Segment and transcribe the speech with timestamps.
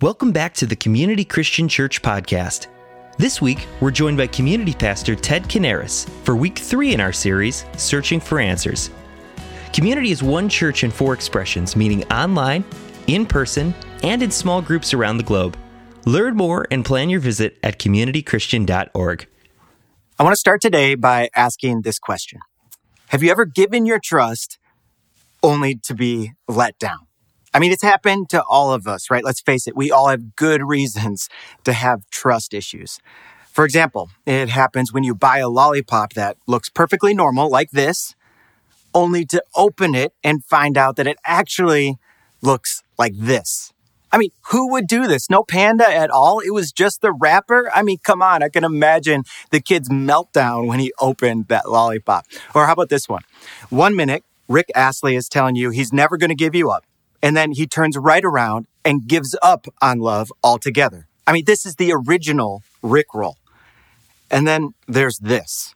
[0.00, 2.68] Welcome back to the Community Christian Church podcast.
[3.16, 7.64] This week, we're joined by community pastor Ted Canaris for week three in our series,
[7.76, 8.90] Searching for Answers.
[9.72, 12.64] Community is one church in four expressions, meaning online,
[13.08, 13.74] in person,
[14.04, 15.56] and in small groups around the globe.
[16.06, 19.26] Learn more and plan your visit at communitychristian.org.
[20.16, 22.38] I want to start today by asking this question
[23.08, 24.60] Have you ever given your trust
[25.42, 27.07] only to be let down?
[27.54, 29.24] I mean, it's happened to all of us, right?
[29.24, 31.28] Let's face it, we all have good reasons
[31.64, 33.00] to have trust issues.
[33.52, 38.14] For example, it happens when you buy a lollipop that looks perfectly normal, like this,
[38.94, 41.96] only to open it and find out that it actually
[42.40, 43.72] looks like this.
[44.10, 45.28] I mean, who would do this?
[45.28, 46.40] No panda at all?
[46.40, 47.70] It was just the wrapper?
[47.74, 52.26] I mean, come on, I can imagine the kid's meltdown when he opened that lollipop.
[52.54, 53.22] Or how about this one?
[53.68, 56.84] One minute, Rick Astley is telling you he's never going to give you up.
[57.22, 61.08] And then he turns right around and gives up on love altogether.
[61.26, 63.36] I mean, this is the original Rick roll.
[64.30, 65.74] And then there's this.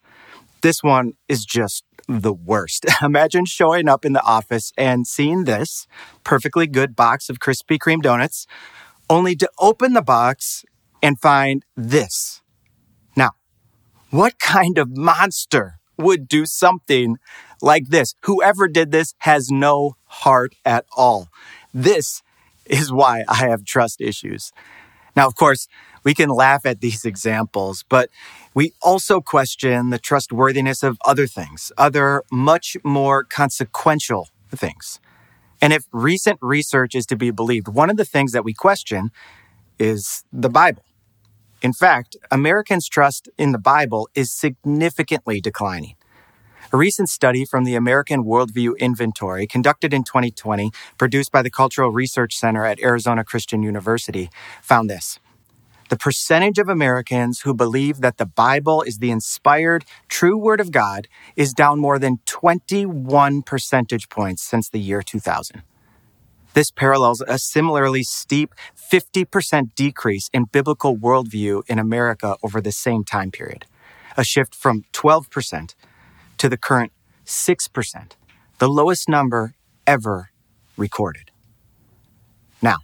[0.62, 2.86] This one is just the worst.
[3.02, 5.86] Imagine showing up in the office and seeing this
[6.24, 8.46] perfectly good box of Krispy Kreme donuts,
[9.10, 10.64] only to open the box
[11.02, 12.40] and find this.
[13.16, 13.32] Now,
[14.10, 17.16] what kind of monster would do something
[17.62, 18.14] like this?
[18.24, 21.28] Whoever did this has no heart at all.
[21.72, 22.22] This
[22.66, 24.52] is why I have trust issues.
[25.14, 25.68] Now, of course,
[26.04, 28.10] we can laugh at these examples, but
[28.54, 35.00] we also question the trustworthiness of other things, other much more consequential things.
[35.60, 39.10] And if recent research is to be believed, one of the things that we question
[39.78, 40.82] is the Bible.
[41.62, 45.94] In fact, Americans' trust in the Bible is significantly declining.
[46.74, 51.90] A recent study from the American Worldview Inventory, conducted in 2020, produced by the Cultural
[51.90, 54.30] Research Center at Arizona Christian University,
[54.62, 55.20] found this.
[55.90, 60.72] The percentage of Americans who believe that the Bible is the inspired, true Word of
[60.72, 65.60] God is down more than 21 percentage points since the year 2000.
[66.54, 73.04] This parallels a similarly steep 50% decrease in biblical worldview in America over the same
[73.04, 73.66] time period,
[74.16, 75.74] a shift from 12%
[76.42, 76.90] to the current
[77.24, 78.12] 6%,
[78.58, 79.54] the lowest number
[79.86, 80.30] ever
[80.76, 81.30] recorded.
[82.60, 82.78] Now,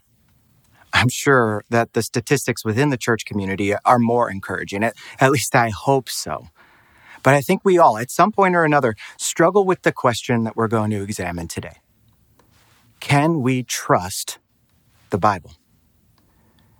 [0.92, 4.84] I'm sure that the statistics within the church community are more encouraging.
[4.84, 6.50] At, least I hope so.
[7.24, 10.54] But I think we all, at some point or another, struggle with the question that
[10.54, 11.78] we're going to examine today
[13.00, 14.38] Can we trust
[15.10, 15.54] the Bible?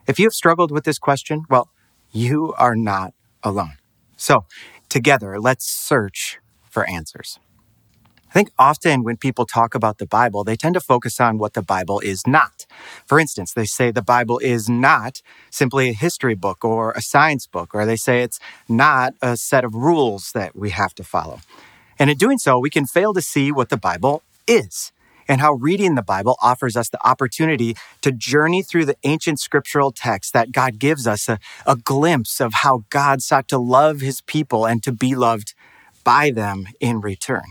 [0.07, 1.71] If you have struggled with this question, well,
[2.13, 3.79] you are not alone.
[4.17, 4.45] So,
[4.89, 6.39] together, let's search
[6.71, 7.39] for answers.
[8.29, 11.55] I think often when people talk about the Bible, they tend to focus on what
[11.55, 12.67] the Bible is not.
[13.07, 17.47] For instance, they say the Bible is not simply a history book or a science
[17.47, 21.41] book, or they say it's not a set of rules that we have to follow.
[21.99, 24.93] And in doing so, we can fail to see what the Bible is
[25.27, 29.93] and how reading the Bible offers us the opportunity to journey through the ancient scriptural
[29.93, 34.23] text that God gives us a, a glimpse of how God sought to love his
[34.23, 35.55] people and to be loved
[36.09, 37.45] by them in return.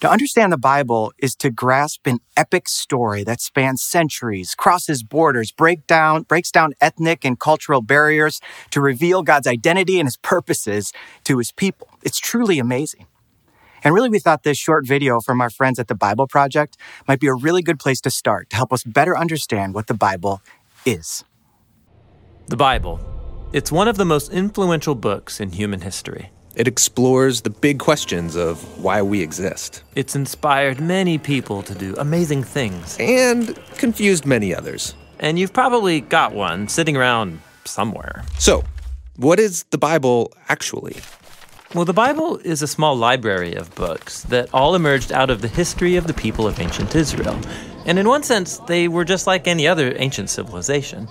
[0.00, 5.52] To understand the Bible is to grasp an epic story that spans centuries, crosses borders,
[5.52, 10.92] break down, breaks down ethnic and cultural barriers to reveal God's identity and his purposes
[11.22, 11.88] to his people.
[12.02, 13.06] It's truly amazing.
[13.84, 16.76] And really, we thought this short video from our friends at the Bible Project
[17.06, 19.94] might be a really good place to start to help us better understand what the
[19.94, 20.42] Bible
[20.84, 21.22] is.
[22.48, 22.98] The Bible.
[23.52, 26.32] It's one of the most influential books in human history.
[26.56, 29.82] It explores the big questions of why we exist.
[29.94, 32.96] It's inspired many people to do amazing things.
[32.98, 34.94] And confused many others.
[35.20, 38.24] And you've probably got one sitting around somewhere.
[38.38, 38.64] So,
[39.16, 40.96] what is the Bible actually?
[41.74, 45.48] Well, the Bible is a small library of books that all emerged out of the
[45.48, 47.38] history of the people of ancient Israel.
[47.84, 51.06] And in one sense, they were just like any other ancient civilization.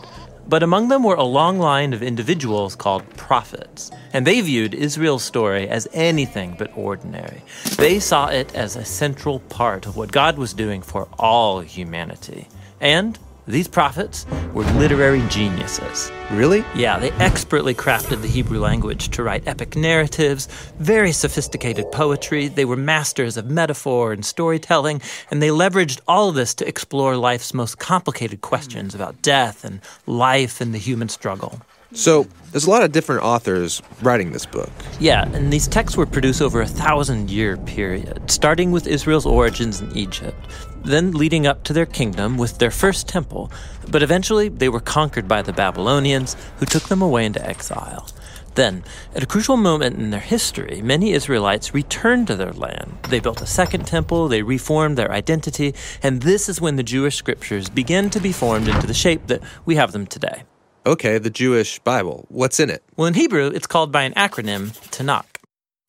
[0.47, 5.24] But among them were a long line of individuals called prophets, and they viewed Israel's
[5.24, 7.42] story as anything but ordinary.
[7.77, 12.47] They saw it as a central part of what God was doing for all humanity.
[12.80, 16.12] And these prophets were literary geniuses.
[16.31, 16.65] Really?
[16.74, 20.47] Yeah, they expertly crafted the Hebrew language to write epic narratives,
[20.80, 22.47] very sophisticated poetry.
[22.47, 27.15] They were masters of metaphor and storytelling, and they leveraged all of this to explore
[27.18, 29.01] life's most complicated questions hmm.
[29.01, 31.62] about death and life and the human struggle.
[31.94, 34.69] So, there's a lot of different authors writing this book.
[35.00, 39.80] Yeah, and these texts were produced over a thousand year period, starting with Israel's origins
[39.80, 40.38] in Egypt,
[40.85, 43.51] then leading up to their kingdom with their first temple.
[43.89, 48.07] But eventually, they were conquered by the Babylonians, who took them away into exile.
[48.55, 52.97] Then, at a crucial moment in their history, many Israelites returned to their land.
[53.09, 57.17] They built a second temple, they reformed their identity, and this is when the Jewish
[57.17, 60.43] scriptures began to be formed into the shape that we have them today.
[60.85, 62.25] Okay, the Jewish Bible.
[62.29, 62.83] What's in it?
[62.95, 65.25] Well, in Hebrew, it's called by an acronym, Tanakh.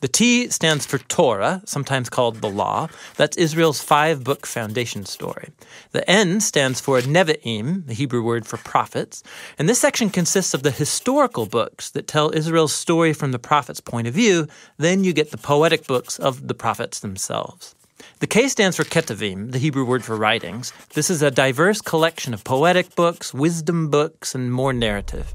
[0.01, 2.89] The T stands for Torah, sometimes called the Law.
[3.17, 5.49] That's Israel's five book foundation story.
[5.93, 9.23] The N stands for Nevi'im, the Hebrew word for prophets.
[9.59, 13.81] And this section consists of the historical books that tell Israel's story from the prophet's
[13.81, 14.49] point of view.
[14.77, 17.75] Then you get the poetic books of the prophets themselves.
[18.21, 20.75] The K stands for Ketuvim, the Hebrew word for writings.
[20.93, 25.33] This is a diverse collection of poetic books, wisdom books, and more narrative.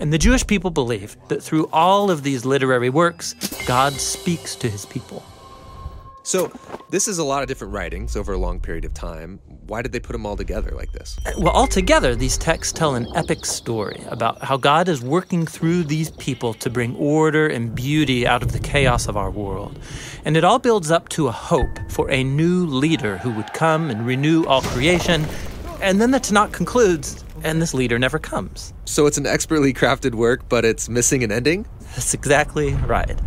[0.00, 3.34] And the Jewish people believe that through all of these literary works,
[3.66, 5.24] God speaks to his people.
[6.26, 6.50] So,
[6.88, 9.40] this is a lot of different writings over a long period of time.
[9.66, 11.18] Why did they put them all together like this?
[11.36, 16.10] Well, altogether, these texts tell an epic story about how God is working through these
[16.12, 19.78] people to bring order and beauty out of the chaos of our world.
[20.24, 23.90] And it all builds up to a hope for a new leader who would come
[23.90, 25.26] and renew all creation.
[25.82, 28.72] And then the Tanakh concludes, and this leader never comes.
[28.86, 31.66] So, it's an expertly crafted work, but it's missing an ending?
[31.94, 33.18] That's exactly right.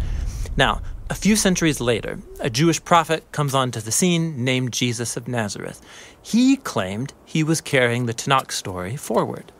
[0.57, 5.27] Now, a few centuries later, a Jewish prophet comes onto the scene named Jesus of
[5.27, 5.81] Nazareth.
[6.21, 9.51] He claimed he was carrying the Tanakh story forward.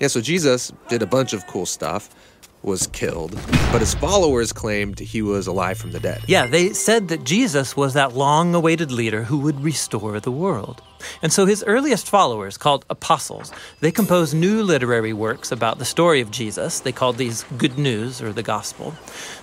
[0.00, 2.08] Yeah, so Jesus did a bunch of cool stuff,
[2.62, 3.38] was killed,
[3.70, 6.22] but his followers claimed he was alive from the dead.
[6.26, 10.82] Yeah, they said that Jesus was that long awaited leader who would restore the world.
[11.22, 16.20] And so his earliest followers, called apostles, they composed new literary works about the story
[16.20, 16.80] of Jesus.
[16.80, 18.94] They called these Good News or the Gospel.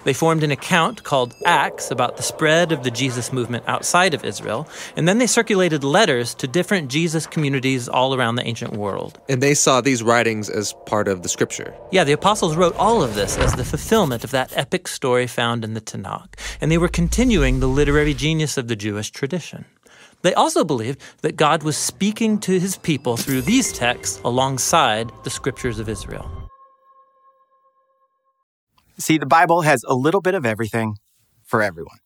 [0.03, 4.25] They formed an account called Acts about the spread of the Jesus movement outside of
[4.25, 4.67] Israel.
[4.95, 9.19] And then they circulated letters to different Jesus communities all around the ancient world.
[9.29, 11.73] And they saw these writings as part of the scripture.
[11.91, 15.63] Yeah, the apostles wrote all of this as the fulfillment of that epic story found
[15.63, 16.33] in the Tanakh.
[16.59, 19.65] And they were continuing the literary genius of the Jewish tradition.
[20.21, 25.29] They also believed that God was speaking to his people through these texts alongside the
[25.29, 26.29] scriptures of Israel.
[28.97, 30.97] See, the Bible has a little bit of everything
[31.43, 31.97] for everyone.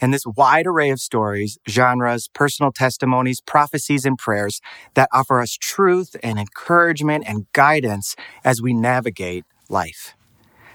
[0.00, 4.60] And this wide array of stories, genres, personal testimonies, prophecies, and prayers
[4.94, 10.14] that offer us truth and encouragement and guidance as we navigate life.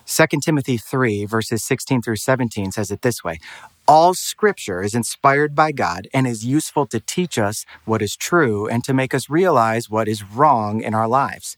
[0.05, 3.39] 2 Timothy 3, verses 16 through 17 says it this way
[3.89, 8.67] All scripture is inspired by God and is useful to teach us what is true
[8.67, 11.55] and to make us realize what is wrong in our lives.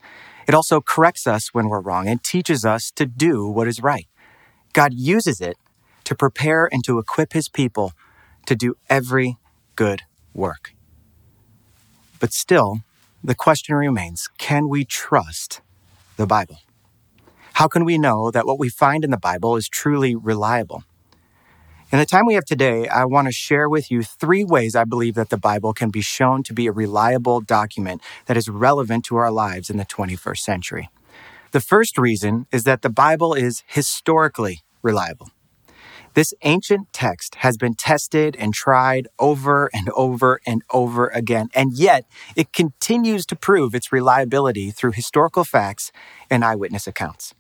[0.48, 4.06] It also corrects us when we're wrong and teaches us to do what is right.
[4.74, 5.58] God uses it
[6.04, 7.94] to prepare and to equip his people
[8.46, 9.38] to do every
[9.76, 10.76] good work.
[12.20, 12.82] But still,
[13.24, 15.62] the question remains can we trust
[16.16, 16.60] the Bible?
[17.54, 20.84] How can we know that what we find in the Bible is truly reliable?
[21.92, 24.84] In the time we have today, I want to share with you three ways I
[24.84, 29.06] believe that the Bible can be shown to be a reliable document that is relevant
[29.06, 30.90] to our lives in the 21st century.
[31.50, 35.32] The first reason is that the Bible is historically reliable.
[36.14, 41.74] This ancient text has been tested and tried over and over and over again, and
[41.74, 45.92] yet it continues to prove its reliability through historical facts
[46.30, 47.34] and eyewitness accounts.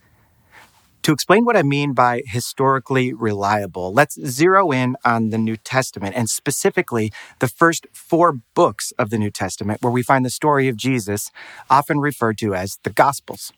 [1.04, 6.16] To explain what I mean by historically reliable, let's zero in on the New Testament
[6.16, 10.68] and specifically the first four books of the New Testament, where we find the story
[10.68, 11.32] of Jesus,
[11.70, 13.54] often referred to as the Gospels.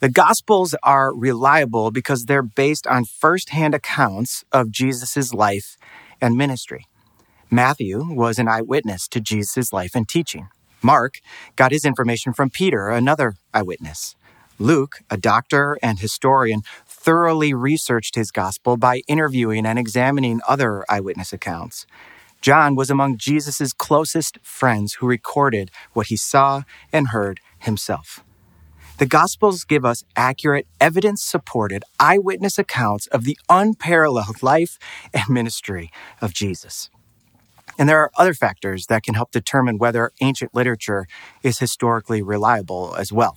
[0.00, 5.76] The Gospels are reliable because they're based on firsthand accounts of Jesus' life
[6.20, 6.86] and ministry.
[7.50, 10.48] Matthew was an eyewitness to Jesus' life and teaching.
[10.82, 11.20] Mark
[11.54, 14.16] got his information from Peter, another eyewitness.
[14.58, 21.32] Luke, a doctor and historian, thoroughly researched his gospel by interviewing and examining other eyewitness
[21.32, 21.86] accounts.
[22.40, 28.22] John was among Jesus' closest friends who recorded what he saw and heard himself.
[28.98, 34.78] The Gospels give us accurate, evidence supported eyewitness accounts of the unparalleled life
[35.12, 35.90] and ministry
[36.22, 36.88] of Jesus.
[37.78, 41.06] And there are other factors that can help determine whether ancient literature
[41.42, 43.36] is historically reliable as well.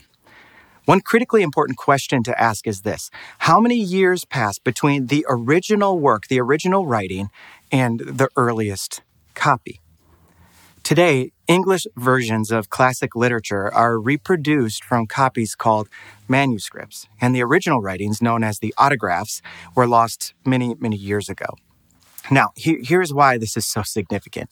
[0.89, 5.99] One critically important question to ask is this How many years passed between the original
[5.99, 7.29] work, the original writing,
[7.71, 9.03] and the earliest
[9.35, 9.81] copy?
[10.81, 15.89] Today, English versions of classic literature are reproduced from copies called
[16.27, 19.43] manuscripts, and the original writings, known as the autographs,
[19.75, 21.53] were lost many, many years ago.
[22.31, 24.51] Now, here's why this is so significant.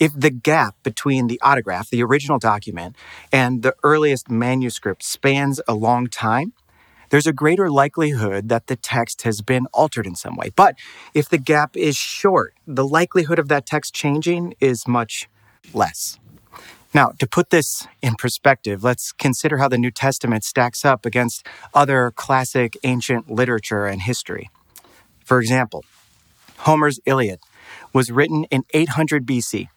[0.00, 2.96] If the gap between the autograph, the original document,
[3.30, 6.54] and the earliest manuscript spans a long time,
[7.10, 10.50] there's a greater likelihood that the text has been altered in some way.
[10.56, 10.76] But
[11.12, 15.28] if the gap is short, the likelihood of that text changing is much
[15.74, 16.18] less.
[16.94, 21.46] Now, to put this in perspective, let's consider how the New Testament stacks up against
[21.74, 24.50] other classic ancient literature and history.
[25.24, 25.84] For example,
[26.58, 27.40] Homer's Iliad
[27.92, 29.68] was written in 800 BC,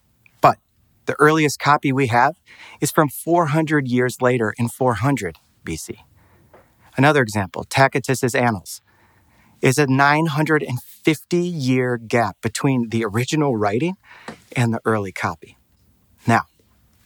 [1.05, 2.35] the earliest copy we have
[2.81, 5.97] is from 400 years later in 400 BC.
[6.95, 8.81] Another example, Tacitus's Annals,
[9.61, 13.95] is a 950 year gap between the original writing
[14.55, 15.57] and the early copy.
[16.27, 16.43] Now,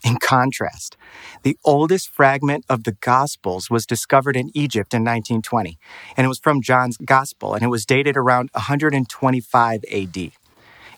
[0.04, 0.98] in contrast,
[1.44, 5.78] the oldest fragment of the Gospels was discovered in Egypt in 1920,
[6.16, 10.32] and it was from John's Gospel, and it was dated around 125 AD.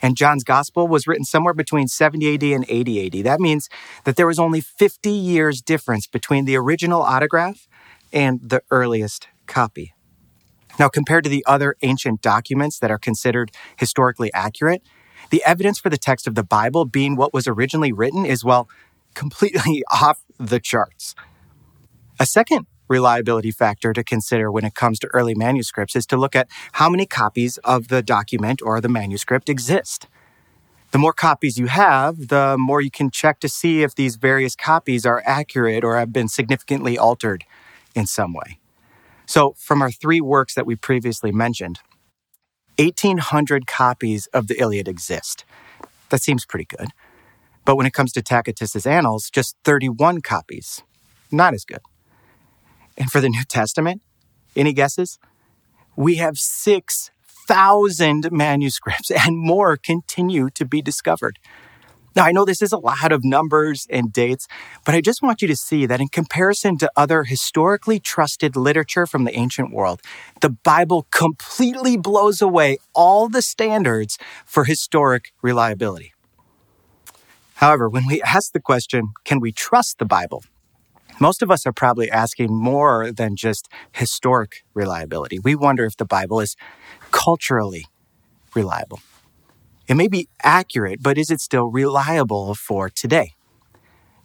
[0.02, 3.26] And John's Gospel was written somewhere between 70 AD and 80 AD.
[3.26, 3.70] That means
[4.06, 7.68] that there was only 50 years difference between the original autograph
[8.14, 9.94] and the earliest copy.
[10.80, 14.82] Now, compared to the other ancient documents that are considered historically accurate,
[15.30, 18.70] the evidence for the text of the Bible being what was originally written is, well,
[19.14, 21.16] completely off the charts.
[22.20, 26.36] A second reliability factor to consider when it comes to early manuscripts is to look
[26.36, 30.08] at how many copies of the document or the manuscript exist.
[30.92, 34.56] The more copies you have, the more you can check to see if these various
[34.56, 37.46] copies are accurate or have been significantly altered
[37.94, 38.60] in some way.
[39.28, 41.80] So, from our three works that we previously mentioned,
[42.80, 45.46] 1,800 copies of the Iliad exist.
[46.10, 46.88] That seems pretty good.
[47.66, 50.82] But when it comes to Tacitus's Annals, just 31 copies.
[51.32, 51.82] Not as good.
[53.00, 54.02] And for the New Testament,
[54.56, 55.18] any guesses?
[55.96, 61.40] We have 6,000 manuscripts and more continue to be discovered.
[62.16, 64.48] Now, I know this is a lot of numbers and dates,
[64.86, 69.06] but I just want you to see that in comparison to other historically trusted literature
[69.06, 70.02] from the ancient world,
[70.42, 76.14] the Bible completely blows away all the standards for historic reliability.
[77.56, 80.44] However, when we ask the question, can we trust the Bible?
[81.20, 85.40] Most of us are probably asking more than just historic reliability.
[85.40, 86.56] We wonder if the Bible is
[87.12, 87.86] culturally
[88.56, 89.02] reliable.
[89.88, 93.34] It may be accurate, but is it still reliable for today?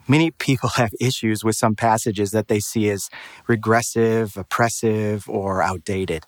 [0.06, 3.10] Many people have issues with some passages that they see as
[3.48, 6.24] regressive, oppressive, or outdated.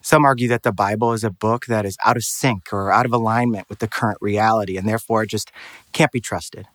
[0.00, 3.04] Some argue that the Bible is a book that is out of sync or out
[3.04, 5.50] of alignment with the current reality and therefore just
[5.92, 6.66] can't be trusted.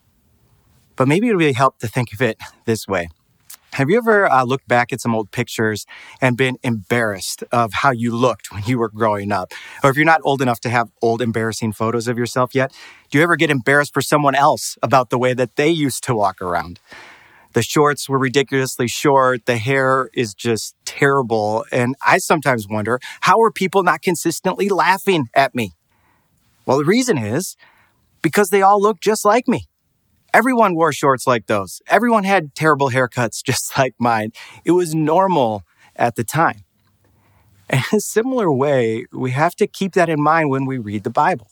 [0.95, 3.09] But maybe it would really help to think of it this way
[3.73, 5.87] have you ever uh, looked back at some old pictures
[6.21, 9.51] and been embarrassed of how you looked when you were growing up?
[9.83, 12.71] Or if you're not old enough to have old, embarrassing photos of yourself yet,
[13.09, 16.13] do you ever get embarrassed for someone else about the way that they used to
[16.13, 16.79] walk around?
[17.53, 19.47] The shorts were ridiculously short.
[19.47, 21.65] The hair is just terrible.
[21.71, 25.71] And I sometimes wonder, how are people not consistently laughing at me?
[26.67, 27.57] Well, the reason is
[28.21, 29.65] because they all look just like me.
[30.33, 31.79] Everyone wore shorts like those.
[31.87, 34.31] Everyone had terrible haircuts just like mine.
[34.65, 35.63] It was normal
[35.95, 36.63] at the time.
[37.69, 41.09] In a similar way, we have to keep that in mind when we read the
[41.09, 41.47] Bible.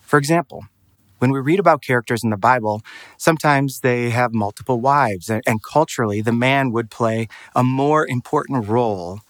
[0.00, 0.64] For example,
[1.18, 2.82] when we read about characters in the Bible,
[3.18, 9.20] sometimes they have multiple wives, and, culturally, the man would play a more important role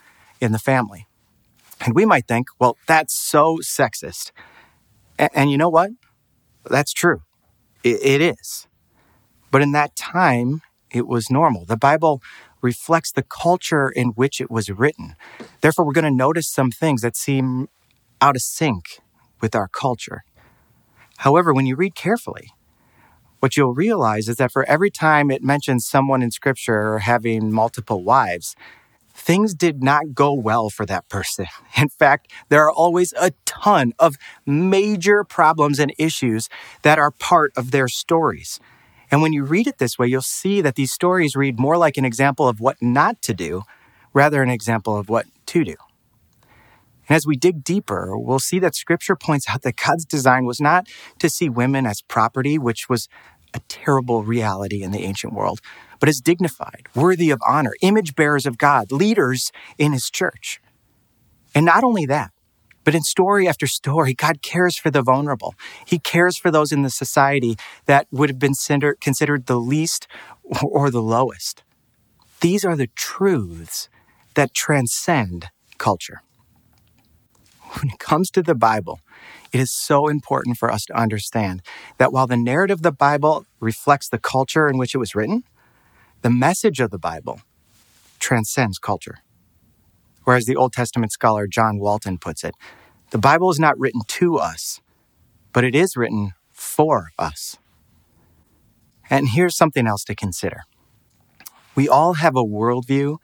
[0.41, 1.07] in the family.
[1.81, 4.33] And we might think, well, that's so sexist.
[5.19, 5.91] And you know what?
[6.71, 7.23] That's true
[7.85, 8.67] it, it is.
[9.51, 11.65] But in that time, it was normal.
[11.65, 12.23] The Bible
[12.61, 15.15] reflects the culture in which it was written.
[15.61, 17.69] Therefore, we're going to notice some things that seem
[18.21, 19.01] out of sync
[19.41, 20.25] with our culture.
[21.19, 22.51] However, when you read carefully,
[23.41, 28.03] what you'll realize is that for every time it mentions someone in scripture having multiple
[28.03, 28.57] wives,
[29.19, 31.47] things did not go well for that person.
[31.77, 36.49] In fact, there are always a ton of major problems and issues
[36.83, 38.61] that are part of their stories.
[39.11, 41.97] And when you read it this way, you'll see that these stories read more like
[41.97, 43.63] an example of what not to do
[44.13, 45.75] rather an example of what to do.
[47.09, 50.61] And as we dig deeper, we'll see that scripture points out that God's design was
[50.61, 50.87] not
[51.21, 53.09] to see women as property, which was
[53.55, 55.61] a terrible reality in the ancient world,
[56.01, 60.61] but as dignified, worthy of honor, image bearers of God, leaders in his church.
[61.55, 62.33] And not only that,
[62.89, 65.55] But in story after story, God cares for the vulnerable.
[65.85, 70.07] He cares for those in the society that would have been considered the least
[70.63, 71.63] or the lowest.
[72.41, 73.91] These are the truths
[74.37, 76.23] that transcend culture.
[77.75, 79.01] When it comes to the Bible,
[79.53, 81.61] it is so important for us to understand
[81.99, 85.45] that while the narrative of the Bible reflects the culture in which it was written,
[86.23, 87.41] the message of the Bible
[88.19, 89.19] transcends culture.
[90.25, 92.55] Whereas the Old Testament scholar John Walton puts it,
[93.11, 94.81] the Bible is not written to us,
[95.53, 97.57] but it is written for us.
[99.09, 100.63] And here's something else to consider.
[101.75, 103.19] We all have a worldview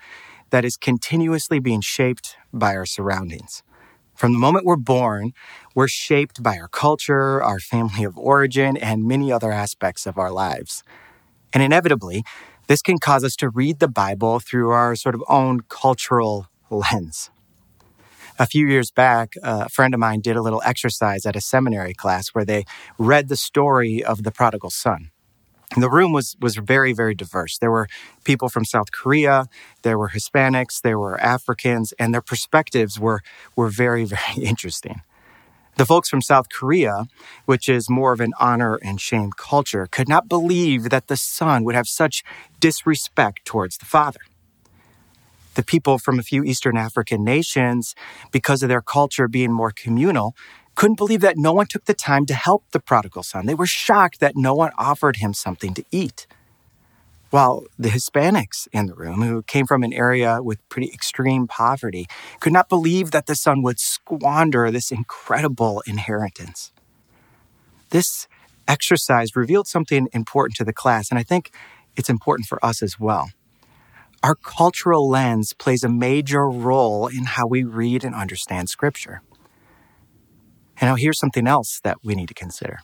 [0.50, 3.62] that is continuously being shaped by our surroundings.
[4.14, 5.32] From the moment we're born,
[5.74, 10.30] we're shaped by our culture, our family of origin, and many other aspects of our
[10.30, 10.84] lives.
[11.52, 12.24] And inevitably,
[12.66, 17.30] this can cause us to read the Bible through our sort of own cultural lens.
[18.38, 21.94] A few years back, a friend of mine did a little exercise at a seminary
[21.94, 22.64] class where they
[22.98, 25.10] read the story of the prodigal son.
[25.76, 27.58] the room was, was very, very diverse.
[27.58, 27.86] There were
[28.24, 29.46] people from South Korea,
[29.82, 33.22] there were Hispanics, there were Africans, and their perspectives were,
[33.54, 35.02] were very, very interesting.
[35.76, 37.06] The folks from South Korea,
[37.46, 41.64] which is more of an honor and shame culture, could not believe that the son
[41.64, 42.22] would have such
[42.60, 44.20] disrespect towards the father
[45.54, 47.94] the people from a few Eastern African nations,
[48.32, 50.34] because of their culture being more communal,
[50.74, 53.46] couldn't believe that no one took the time to help the prodigal son.
[53.46, 56.26] They were shocked that no one offered him something to eat.
[57.30, 62.06] While the Hispanics in the room, who came from an area with pretty extreme poverty,
[62.40, 66.72] could not believe that the son would squander this incredible inheritance.
[67.90, 68.28] This
[68.68, 71.50] exercise revealed something important to the class, and I think
[71.96, 73.30] it's important for us as well.
[74.22, 79.20] Our cultural lens plays a major role in how we read and understand Scripture.
[80.80, 82.78] And now here's something else that we need to consider.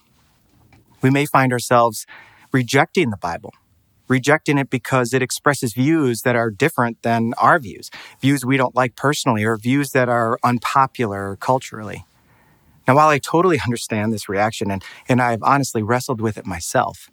[1.03, 2.05] We may find ourselves
[2.53, 3.55] rejecting the Bible,
[4.11, 7.91] rejecting it because it expresses views that are different than our views,
[8.21, 12.05] views we don't like personally, or views that are unpopular culturally.
[12.87, 17.09] Now, while I totally understand this reaction, and, and I've honestly wrestled with it myself,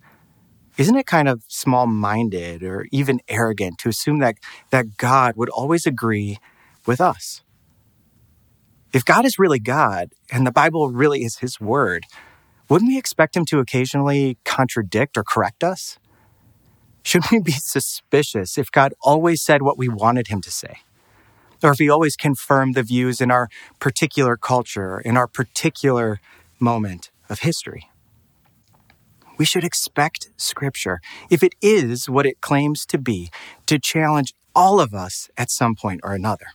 [0.77, 4.36] isn't it kind of small minded or even arrogant to assume that,
[4.72, 6.39] that God would always agree
[6.86, 7.42] with us?
[8.91, 12.06] If God is really God and the Bible really is his word,
[12.69, 16.00] wouldn't we expect him to occasionally contradict or correct us?
[17.08, 20.80] Shouldn't we be suspicious if God always said what we wanted him to say?
[21.63, 23.48] Or if he always confirmed the views in our
[23.80, 26.20] particular culture, in our particular
[26.60, 27.89] moment of history?
[29.38, 33.30] we should expect Scripture, if it is what it claims to be,
[33.67, 36.48] to challenge all of us at some point or another.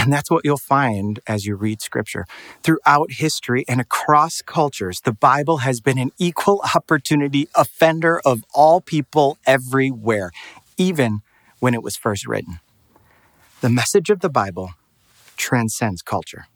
[0.00, 2.24] And that's what you'll find as you read Scripture.
[2.62, 8.80] Throughout history and across cultures, the Bible has been an equal opportunity offender of all
[8.80, 10.30] people everywhere,
[10.78, 11.20] even
[11.58, 12.60] when it was first written.
[13.60, 14.70] The message of the Bible
[15.36, 16.46] transcends culture.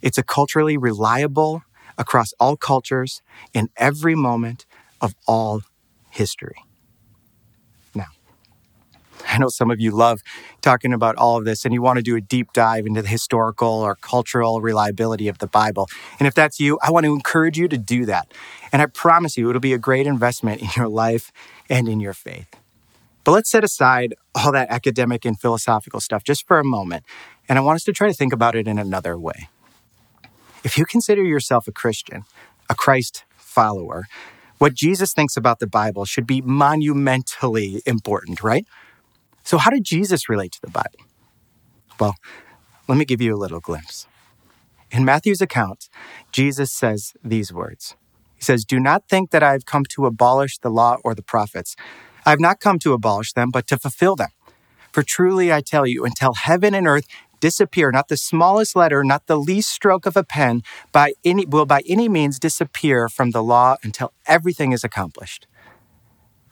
[0.00, 1.62] It's a culturally reliable
[1.98, 3.20] across all cultures
[3.52, 4.64] in every moment
[5.00, 5.60] of all
[6.10, 6.56] history.
[9.30, 10.22] I know some of you love
[10.62, 13.08] talking about all of this and you want to do a deep dive into the
[13.08, 15.88] historical or cultural reliability of the Bible.
[16.18, 18.32] And if that's you, I want to encourage you to do that.
[18.72, 21.32] And I promise you, it'll be a great investment in your life
[21.68, 22.48] and in your faith.
[23.24, 27.04] But let's set aside all that academic and philosophical stuff just for a moment.
[27.48, 29.48] And I want us to try to think about it in another way.
[30.62, 32.24] If you consider yourself a Christian,
[32.70, 34.04] a Christ follower,
[34.58, 38.64] what Jesus thinks about the Bible should be monumentally important, right?
[39.46, 41.06] So, how did Jesus relate to the Bible?
[42.00, 42.16] Well,
[42.88, 44.08] let me give you a little glimpse.
[44.90, 45.88] In Matthew's account,
[46.32, 47.94] Jesus says these words
[48.34, 51.22] He says, Do not think that I have come to abolish the law or the
[51.22, 51.76] prophets.
[52.26, 54.30] I have not come to abolish them, but to fulfill them.
[54.90, 57.06] For truly I tell you, until heaven and earth
[57.38, 61.66] disappear, not the smallest letter, not the least stroke of a pen, by any, will
[61.66, 65.46] by any means disappear from the law until everything is accomplished.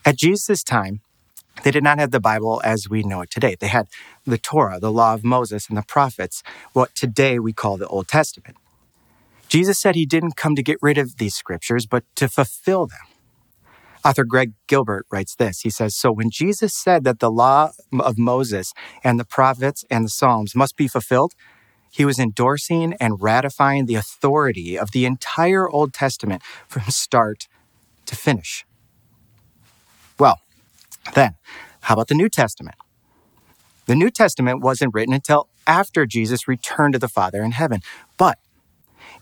[0.05, 1.01] At Jesus' time,
[1.63, 3.57] they did not have the Bible as we know it today.
[3.59, 3.89] They had
[4.27, 8.09] the Torah, the law of Moses, and the prophets, what today we call the Old
[8.09, 8.57] Testament.
[9.49, 12.99] Jesus said he didn't come to get rid of these scriptures, but to fulfill them.
[14.05, 15.61] Author Greg Gilbert writes this.
[15.61, 20.05] He says, So when Jesus said that the law of Moses and the prophets and
[20.05, 21.33] the Psalms must be fulfilled,
[21.91, 27.49] he was endorsing and ratifying the authority of the entire Old Testament from start
[28.07, 28.67] to finish.
[31.13, 31.35] Then,
[31.83, 32.77] how about the New Testament?
[33.87, 37.81] The New Testament wasn't written until after Jesus returned to the Father in heaven.
[38.17, 38.39] But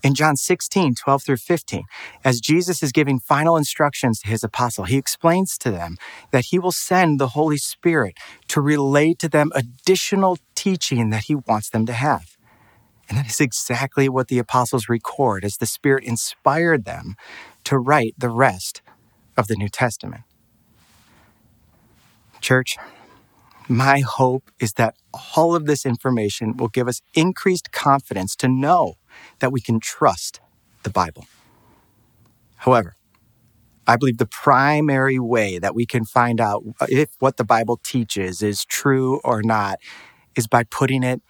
[0.01, 1.83] in John 16, 12 through 15,
[2.23, 5.97] as Jesus is giving final instructions to his apostle, he explains to them
[6.31, 8.15] that he will send the Holy Spirit
[8.49, 12.37] to relay to them additional teaching that he wants them to have.
[13.09, 17.15] And that is exactly what the apostles record as the Spirit inspired them
[17.65, 18.81] to write the rest
[19.37, 20.23] of the New Testament.
[22.43, 22.77] Church,
[23.69, 24.95] my hope is that
[25.37, 28.95] all of this information will give us increased confidence to know
[29.39, 30.41] that we can trust
[30.83, 31.25] the Bible.
[32.57, 32.95] However,
[33.87, 38.41] I believe the primary way that we can find out if what the Bible teaches
[38.41, 39.79] is true or not
[40.35, 41.21] is by putting it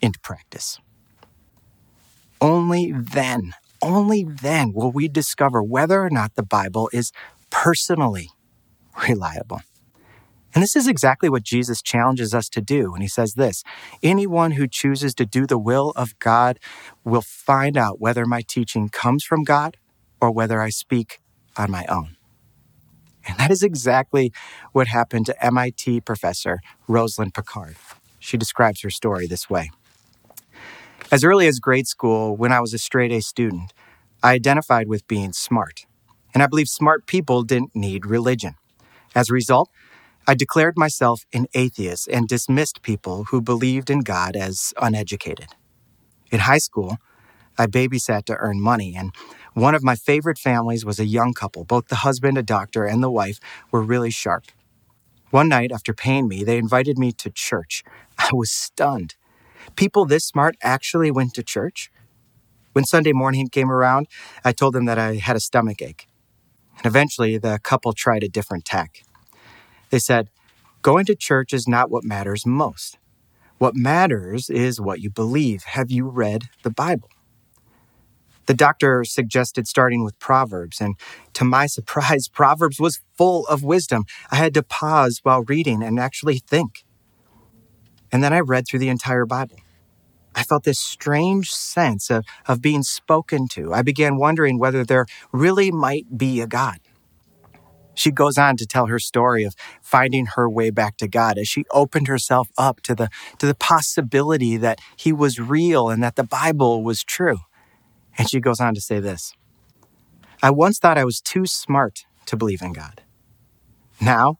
[0.00, 0.80] into practice.
[2.40, 7.12] Only then, only then will we discover whether or not the Bible is
[7.50, 8.30] personally
[9.08, 9.60] reliable.
[10.54, 13.62] And this is exactly what Jesus challenges us to do And he says this
[14.02, 16.58] Anyone who chooses to do the will of God
[17.04, 19.76] will find out whether my teaching comes from God
[20.20, 21.20] or whether I speak
[21.56, 22.16] on my own.
[23.26, 24.32] And that is exactly
[24.72, 27.76] what happened to MIT professor Rosalind Picard.
[28.18, 29.70] She describes her story this way
[31.12, 33.72] As early as grade school, when I was a straight A student,
[34.22, 35.86] I identified with being smart.
[36.34, 38.54] And I believe smart people didn't need religion.
[39.14, 39.70] As a result,
[40.28, 45.46] I declared myself an atheist and dismissed people who believed in God as uneducated.
[46.30, 46.98] In high school,
[47.56, 49.12] I babysat to earn money, and
[49.54, 51.64] one of my favorite families was a young couple.
[51.64, 54.44] Both the husband, a doctor, and the wife were really sharp.
[55.30, 57.82] One night, after paying me, they invited me to church.
[58.18, 59.14] I was stunned.
[59.76, 61.90] People this smart actually went to church?
[62.74, 64.08] When Sunday morning came around,
[64.44, 66.06] I told them that I had a stomach ache.
[66.76, 69.04] And eventually, the couple tried a different tack.
[69.90, 70.30] They said,
[70.82, 72.98] Going to church is not what matters most.
[73.58, 75.64] What matters is what you believe.
[75.64, 77.08] Have you read the Bible?
[78.46, 80.94] The doctor suggested starting with Proverbs, and
[81.34, 84.04] to my surprise, Proverbs was full of wisdom.
[84.30, 86.84] I had to pause while reading and actually think.
[88.10, 89.56] And then I read through the entire Bible.
[90.34, 93.74] I felt this strange sense of, of being spoken to.
[93.74, 96.78] I began wondering whether there really might be a God.
[97.98, 101.48] She goes on to tell her story of finding her way back to God as
[101.48, 106.14] she opened herself up to the, to the possibility that He was real and that
[106.14, 107.38] the Bible was true.
[108.16, 109.34] And she goes on to say this
[110.40, 113.02] I once thought I was too smart to believe in God.
[114.00, 114.38] Now,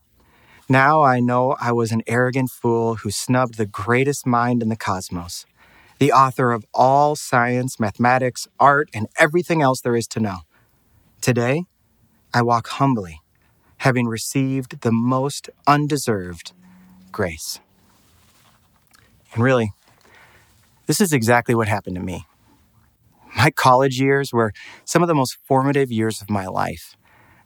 [0.69, 4.77] now I know I was an arrogant fool who snubbed the greatest mind in the
[4.77, 5.47] cosmos,
[5.99, 10.39] the author of all science, mathematics, art, and everything else there is to know.
[11.21, 11.65] Today,
[12.33, 13.21] I walk humbly
[13.79, 16.53] having received the most undeserved
[17.13, 17.61] grace.
[19.33, 19.73] And really,
[20.87, 22.27] this is exactly what happened to me.
[23.37, 24.53] My college years were
[24.85, 26.97] some of the most formative years of my life.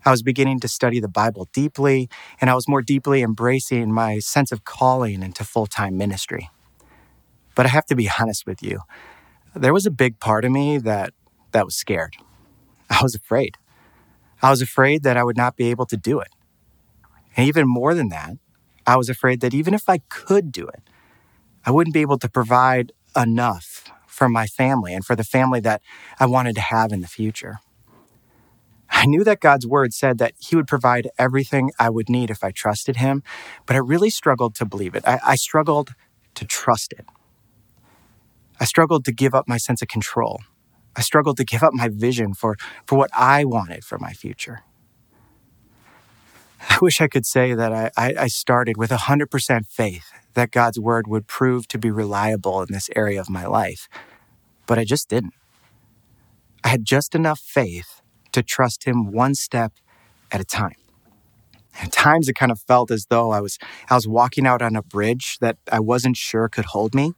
[0.05, 2.09] I was beginning to study the Bible deeply,
[2.41, 6.51] and I was more deeply embracing my sense of calling into full time ministry.
[7.55, 8.81] But I have to be honest with you,
[9.55, 11.13] there was a big part of me that,
[11.53, 12.17] that was scared.
[12.91, 13.59] I was afraid.
[14.43, 16.29] I was afraid that I would not be able to do it.
[17.37, 18.37] And even more than that,
[18.87, 20.83] I was afraid that even if I could do it,
[21.65, 25.81] I wouldn't be able to provide enough for my family and for the family that
[26.19, 27.61] I wanted to have in the future.
[28.91, 32.45] I knew that God's word said that He would provide everything I would need if
[32.45, 33.23] I trusted Him,
[33.67, 35.03] but I really struggled to believe it.
[35.07, 35.95] I, I struggled
[36.35, 37.07] to trust it.
[38.61, 40.41] I struggled to give up my sense of control.
[40.97, 44.63] I struggled to give up my vision for, for what I wanted for my future.
[46.69, 51.09] I wish I could say that I, I, started with 100% faith that God's word
[51.09, 53.89] would prove to be reliable in this area of my life,
[54.67, 55.35] but I just didn't.
[56.63, 58.01] I had just enough faith
[58.31, 59.73] to trust Him one step
[60.31, 60.77] at a time.
[61.81, 63.59] At times, it kind of felt as though I was
[63.91, 67.15] I was walking out on a bridge that I wasn't sure could hold me,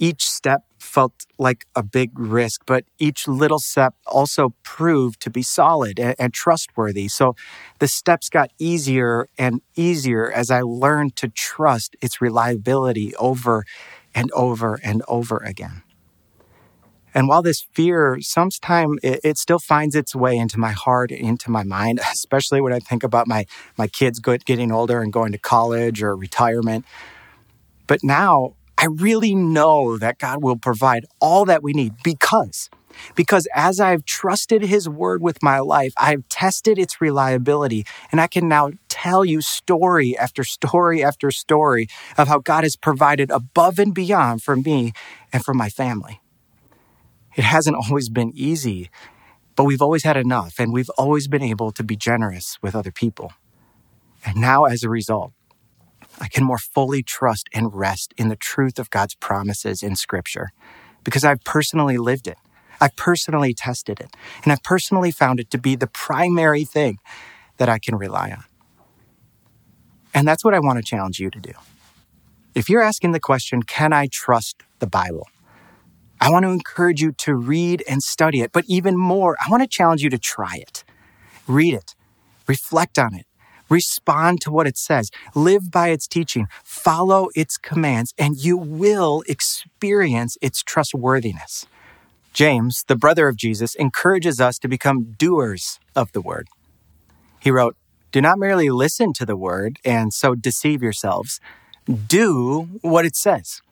[0.00, 5.42] each step felt like a big risk, but each little step also proved to be
[5.42, 7.06] solid and, and, trustworthy.
[7.06, 7.36] So
[7.78, 13.64] the steps got easier and easier as I learned to trust its reliability over
[14.14, 15.82] and over and over again.
[17.12, 21.50] And while this fear, sometimes it, it, still finds its way into my heart, into
[21.50, 23.44] my mind, especially when I think about my,
[23.76, 26.86] my kids getting older and going to college or retirement.
[27.86, 32.70] But now I really know that God will provide all that we need because
[33.14, 38.26] Because as I've trusted his word with my life, I've tested its reliability, and I
[38.26, 41.88] can now tell you story after story after story
[42.18, 44.92] of how God has provided above and beyond for me
[45.32, 46.20] and for my family.
[47.36, 48.90] It hasn't always been easy,
[49.56, 52.90] but we've always had enough, and we've always been able to be generous with other
[52.92, 53.32] people.
[54.24, 55.32] And now, as a result,
[56.20, 60.50] I can more fully trust and rest in the truth of God's promises in Scripture
[61.02, 62.36] because I've personally lived it.
[62.80, 66.98] I've personally tested it, and I've personally found it to be the primary thing
[67.58, 68.44] that I can rely on.
[70.14, 71.52] And that's what I want to challenge you to do.
[72.54, 75.28] If you're asking the question, can I trust the Bible?
[76.20, 79.62] I want to encourage you to read and study it, but even more, I want
[79.62, 80.84] to challenge you to try it.
[81.46, 81.94] Read it,
[82.46, 83.26] reflect on it,
[83.70, 89.22] respond to what it says, live by its teaching, follow its commands, and you will
[89.28, 91.66] experience its trustworthiness.
[92.32, 96.48] James, the brother of Jesus, encourages us to become doers of the word.
[97.40, 97.76] He wrote,
[98.12, 101.40] Do not merely listen to the word and so deceive yourselves,
[102.06, 103.62] do what it says.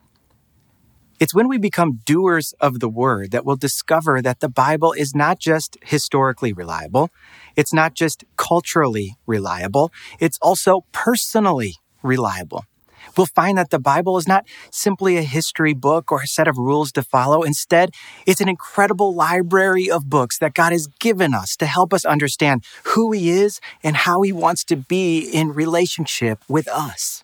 [1.19, 5.13] It's when we become doers of the word that we'll discover that the Bible is
[5.13, 7.09] not just historically reliable,
[7.55, 12.65] it's not just culturally reliable, it's also personally reliable
[13.17, 16.57] we'll find that the Bible is not simply a history book or a set of
[16.57, 17.43] rules to follow.
[17.43, 17.91] Instead,
[18.25, 22.63] it's an incredible library of books that God has given us to help us understand
[22.85, 27.23] who He is and how He wants to be in relationship with us.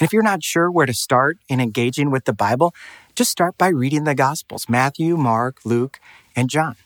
[0.00, 2.74] And if you're not sure where to start in engaging with the Bible,
[3.14, 6.00] just start by reading the Gospels Matthew, Mark, Luke,
[6.34, 6.76] and John.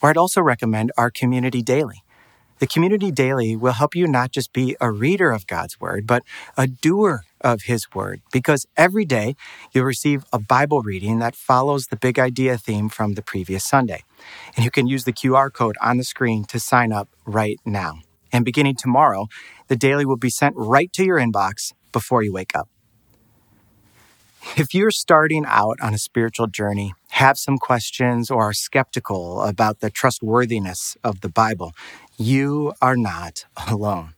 [0.00, 2.02] Or I'd also recommend our Community Daily.
[2.60, 6.22] The Community Daily will help you not just be a reader of God's Word, but
[6.56, 9.36] a doer of His Word, because every day
[9.72, 14.04] you'll receive a Bible reading that follows the big idea theme from the previous Sunday.
[14.56, 17.98] And you can use the QR code on the screen to sign up right now.
[18.32, 19.26] And beginning tomorrow,
[19.68, 22.68] the daily will be sent right to your inbox before you wake up.
[24.56, 29.80] If you're starting out on a spiritual journey, have some questions, or are skeptical about
[29.80, 31.72] the trustworthiness of the Bible,
[32.18, 34.12] you are not alone.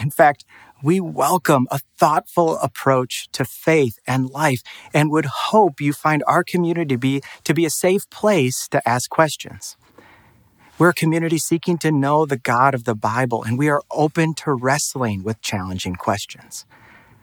[0.00, 0.44] In fact,
[0.80, 4.62] we welcome a thoughtful approach to faith and life
[4.94, 8.88] and would hope you find our community to be, to be a safe place to
[8.88, 9.76] ask questions.
[10.78, 14.34] We're a community seeking to know the God of the Bible, and we are open
[14.34, 16.64] to wrestling with challenging questions.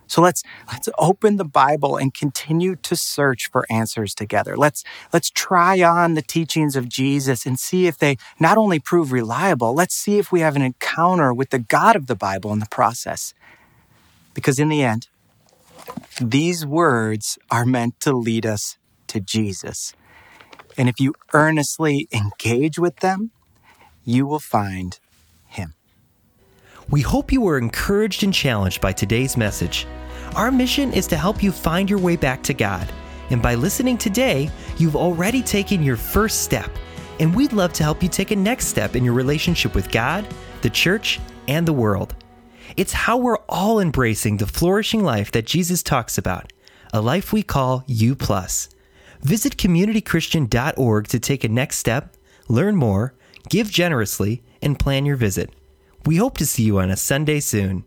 [0.08, 4.56] So let's let's open the Bible and continue to search for answers together.
[4.56, 9.12] Let's let's try on the teachings of Jesus and see if they not only prove
[9.12, 12.60] reliable, let's see if we have an encounter with the God of the Bible in
[12.60, 13.34] the process.
[14.34, 15.08] Because in the end,
[16.20, 19.94] these words are meant to lead us to Jesus.
[20.78, 23.32] And if you earnestly engage with them,
[24.04, 25.00] you will find
[25.48, 25.74] him.
[26.90, 29.88] We hope you were encouraged and challenged by today's message.
[30.36, 32.88] Our mission is to help you find your way back to God.
[33.32, 36.70] And by listening today, you've already taken your first step.
[37.20, 40.28] And we'd love to help you take a next step in your relationship with God,
[40.62, 42.14] the church, and the world.
[42.78, 46.54] It's how we're all embracing the flourishing life that Jesus talks about,
[46.94, 48.16] a life we call U.
[49.22, 52.16] Visit communitychristian.org to take a next step,
[52.48, 53.16] learn more,
[53.50, 55.52] give generously, and plan your visit.
[56.06, 57.84] We hope to see you on a Sunday soon.